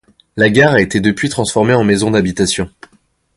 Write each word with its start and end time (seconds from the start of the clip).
La 0.35 0.49
gare 0.49 0.73
a 0.73 0.81
été 0.81 0.99
depuis 0.99 1.29
transformée 1.29 1.75
en 1.75 1.83
maison 1.83 2.09
d'habitation. 2.09 2.71